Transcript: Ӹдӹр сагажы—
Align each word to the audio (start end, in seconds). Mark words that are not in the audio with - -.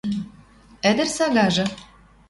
Ӹдӹр 0.89 1.07
сагажы— 1.17 1.65